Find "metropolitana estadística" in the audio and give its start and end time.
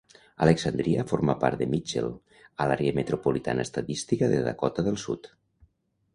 3.01-4.33